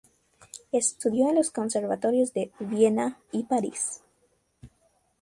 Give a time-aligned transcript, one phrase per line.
[0.71, 4.01] Estudió en los conservatorios de Viena y París.